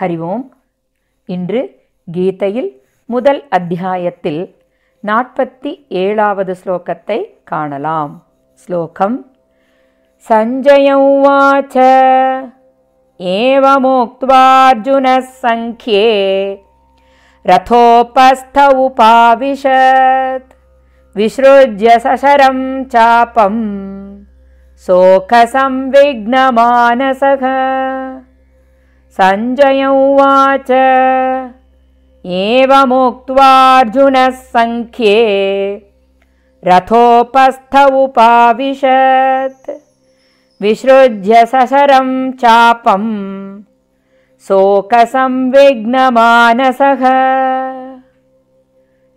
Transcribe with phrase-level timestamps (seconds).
[0.00, 0.50] ஹரி ஓம்
[1.28, 1.78] இன்று
[2.08, 4.56] கீதையில் முதல் அத்தியாயத்தில்
[5.04, 8.24] நாற்பத்தி ஏழாவது ஸ்லோகத்தை காணலாம்
[8.56, 9.34] ஸ்லோகம்
[10.26, 11.78] சஞ்சய உவாச்ச
[13.20, 16.04] एवमुक्त्वार्जुनः सङ्ख्ये
[17.44, 20.54] रथोपस्थ उपाविशत्
[21.16, 23.56] विसृज्य सशरं चापं
[24.84, 27.44] शोकसंविघ्नमानसः
[29.17, 30.69] सञ्जय उवाच।
[32.25, 35.19] एवमुक्त्वार्जुनः सङ्ख्ये
[36.67, 39.69] रथोपस्थ उपाविशत्
[40.61, 42.09] विसृज्य सशरं
[42.41, 43.03] चापं
[44.47, 47.03] शोकसंविघ्नमानसः।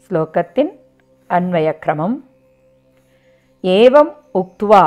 [0.06, 0.73] श्लोकतिन्
[1.37, 2.16] अन्वयक्रमम्
[3.65, 4.82] एवम् उक्त्वा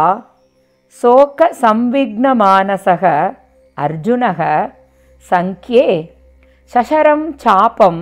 [1.02, 3.03] शोकसंविघ्नमानसः
[3.86, 4.42] अर्जुनः
[5.30, 5.87] सङ्ख्ये
[6.73, 7.97] शशरं चापं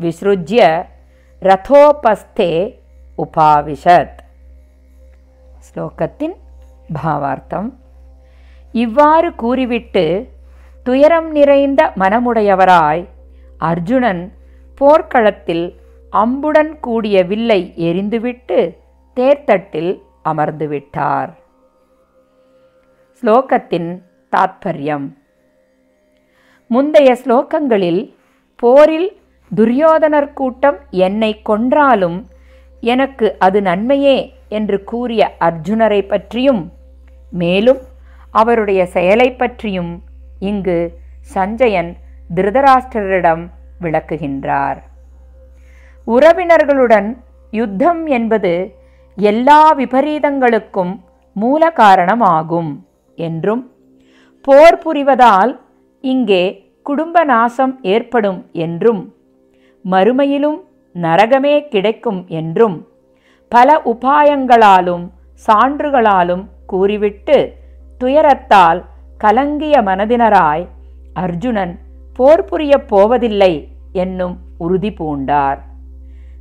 [0.00, 0.60] विसृज्य
[1.42, 2.52] रथोपस्थे
[3.18, 4.18] உபாவிஷத்
[5.66, 6.36] ஸ்லோகத்தின்
[6.88, 7.68] பாவார்த்தம்
[8.74, 10.04] இவ்வாறு கூறிவிட்டு
[10.86, 13.02] துயரம் நிறைந்த மனமுடையவராய்
[13.60, 14.22] அர்ஜுனன்
[14.78, 15.66] போர்க்களத்தில்
[16.12, 18.58] அம்புடன் கூடிய வில்லை எரிந்துவிட்டு
[19.16, 19.92] தேர்த்தட்டில்
[20.24, 21.30] அமர்ந்துவிட்டார்
[23.22, 23.90] ஸ்லோகத்தின்
[24.32, 25.06] தாத்பரியம்
[26.67, 28.13] முந்தைய ஸ்லோகங்களில்
[28.55, 29.09] போரில்
[29.55, 32.25] துரியோதனர் கூட்டம் என்னை கொன்றாலும்
[32.81, 36.71] எனக்கு அது நன்மையே என்று கூறிய அர்ஜுனரை பற்றியும்
[37.31, 37.81] மேலும்
[38.31, 40.03] அவருடைய செயலை பற்றியும்
[40.39, 40.77] இங்கு
[41.33, 41.91] சஞ்சயன்
[42.35, 43.43] திருதராஷ்டிரரிடம்
[43.81, 44.79] விளக்குகின்றார்.
[46.07, 47.17] உறவினர்களுடன்
[47.51, 48.53] யுத்தம் என்பது
[49.15, 50.93] எல்லா விபரீதங்களுக்கும்
[51.33, 52.85] மூல காரணமாகும்
[53.17, 53.71] என்றும்
[54.41, 55.64] போர் புரிவதால்
[56.05, 56.43] இங்கே
[56.83, 59.01] குடும்ப நாசம் ஏற்படும் என்றும்
[59.85, 60.59] மறுமையிலும்
[60.95, 62.77] நரகமே கிடைக்கும் என்றும்
[63.51, 65.05] பல உபாயங்களாலும்
[65.47, 67.37] சான்றுகளாலும் கூறிவிட்டு
[68.01, 68.79] துயரத்தால்
[69.17, 70.65] கலங்கிய மனதினராய்
[71.13, 71.73] அர்ஜுனன்
[72.13, 73.53] போர் புரியப் போவதில்லை
[73.93, 75.59] என்னும் உறுதி பூண்டார்.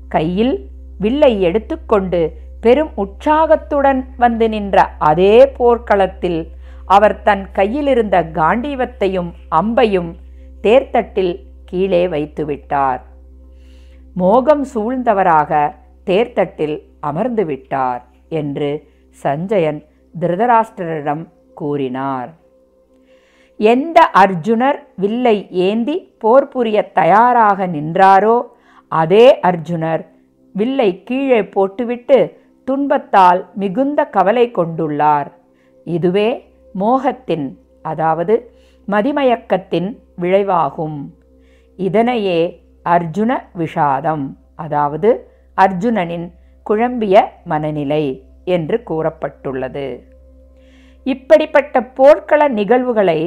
[0.08, 0.54] கையில்
[0.98, 2.20] வில்லை எடுத்துக்கொண்டு
[2.60, 6.40] பெரும் உற்சாகத்துடன் வந்து நின்ற அதே போர்க்களத்தில்
[6.86, 9.30] அவர் தன் கையிலிருந்த காண்டீவத்தையும்
[9.60, 10.10] அம்பையும்
[10.62, 11.34] தேர்த்தட்டில்
[11.64, 13.00] கீழே வைத்துவிட்டார்.
[14.14, 15.74] மோகம் சூழ்ந்தவராக
[16.06, 18.70] தேர்த்தட்டில் அமர்ந்து விட்டார் என்று
[19.10, 19.84] சஞ்சயன்
[20.20, 22.30] திருதராஷ்டிரரிடம் கூறினார்.
[23.56, 28.40] எந்த அர்ஜுனர் வில்லை ஏந்தி போர் புரிய தயாராக நின்றாரோ
[28.88, 30.02] அதே அர்ஜுனர்
[30.52, 35.30] வில்லை கீழே போட்டுவிட்டு துன்பத்தால் மிகுந்த கவலை கொண்டுள்ளார்.
[35.84, 36.28] இதுவே
[36.78, 37.46] மோகத்தின்
[37.82, 38.34] அதாவது
[38.88, 39.88] மதிமயக்கத்தின்
[40.20, 40.98] விளைவாகும்.
[41.76, 42.40] இதனையே
[42.84, 44.24] அர்ஜுன விஷாதம்
[44.56, 45.10] அதாவது
[45.58, 46.26] அர்ஜுனனின்
[46.66, 48.04] குழம்பிய மனநிலை
[48.44, 49.86] என்று கூறப்பட்டுள்ளது.
[51.06, 53.20] இப்படிப்பட்ட போர்க்கள நிகழ்வுகளை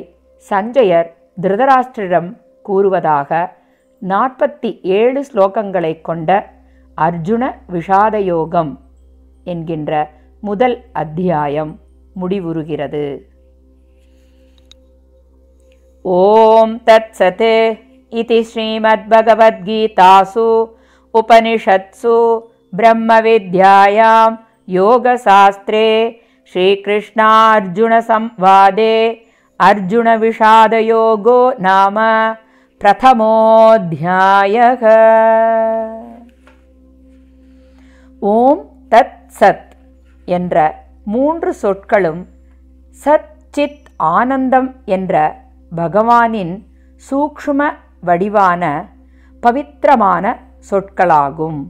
[0.50, 1.10] சஞ்சயர்
[1.42, 2.30] திருதராஷ்டிரிடம்
[2.62, 3.56] கூறுவதாக
[4.02, 6.32] நாற்பத்தி ஏழு ஸ்லோகங்களை கொண்ட
[6.98, 8.72] அர்ஜுன விஷாத யோகம்
[9.44, 9.92] என்கின்ற
[10.42, 11.74] முதல் அத்தியாயம்
[12.22, 13.06] முடிவுறுகிறது.
[16.07, 17.49] ஓம் தத் சத்
[18.13, 20.47] इति श्रीमद्भगवद्गीतासु
[21.15, 22.17] उपनिषत्सु
[22.79, 24.31] ब्रह्मविद्यायां
[24.69, 25.87] योगशास्त्रे
[26.53, 28.95] श्रीकृष्णार्जुनसंवादे
[29.61, 31.99] अर्जुनविषादयोगो नाम
[32.81, 34.83] प्रथमोऽध्यायः
[38.23, 39.71] ஓம் தத் சத்
[40.29, 40.57] என்ற
[41.13, 42.21] மூன்று சொற்களும்
[42.97, 45.15] சத் சித் ஆனந்தம் என்ற
[45.76, 46.66] பகவானின்
[47.10, 47.70] சூக்ஷ்ம
[48.02, 48.90] வடிவான
[49.40, 50.40] பவித்திரமான
[50.70, 51.68] சொற்களாகும்.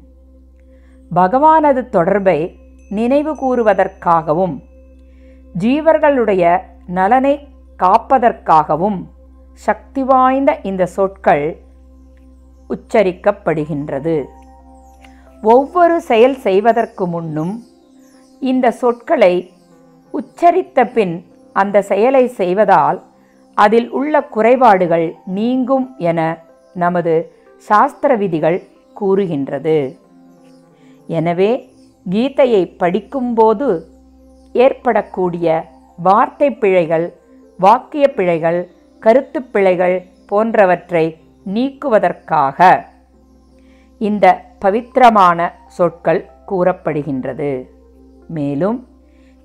[1.16, 2.60] பகவானது தொடர்பை
[2.90, 4.64] நினைவு கூறுவதற்காகவும்
[5.60, 7.48] ஜீவர்களுடைய நலனை
[7.80, 9.04] காப்பதற்காகவும்
[9.52, 11.62] சக்தி வாய்ந்த இந்த சொற்கள்
[12.70, 14.24] உச்சரிக்கப்படுகின்றது.
[15.42, 17.64] ஒவ்வொரு செயல் செய்வதற்கு முன்னும்
[18.40, 19.52] இந்த சொற்களை
[20.14, 23.06] உச்சரித்த பின் அந்த செயலை செய்வதால்
[23.58, 25.08] அதில் உள்ள குறைபாடுகள்
[25.38, 26.20] நீங்கும் என
[26.76, 27.14] நமது
[27.68, 28.58] சாஸ்திர விதிகள்
[28.94, 29.78] கூறுகின்றது.
[31.18, 31.52] எனவே
[32.06, 33.68] கீதையை படிக்கும்போது
[34.56, 35.48] ஏற்படக்கூடிய
[36.08, 37.06] வார்த்தை பிழைகள்
[37.60, 38.60] வாக்கிய பிழைகள்
[39.04, 39.96] கருத்து பிழைகள்
[40.30, 41.06] போன்றவற்றை
[41.46, 42.60] நீக்குவதற்காக
[44.02, 44.26] இந்த
[44.64, 45.40] பவித்திரமான
[45.78, 47.52] சொற்கள் கூறப்படுகின்றது.
[48.38, 48.78] மேலும்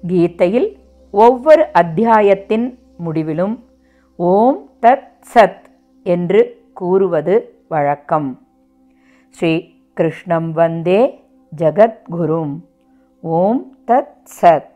[0.03, 0.69] கீதையில்
[1.15, 2.67] ஒவ்வொரு அத்தியாயத்தின்
[3.05, 3.55] முடிவிலும்
[4.17, 5.65] ஓம் தத் சத்
[6.03, 8.47] என்று கூறுவது வழக்கம்.
[9.31, 11.25] ஸ்ரீ கிருஷ்ணம் வந்தே
[11.57, 12.61] ஜகத்குரும்.
[13.21, 14.72] ஓம் தத் சத்.